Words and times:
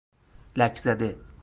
لکزده 0.55 1.17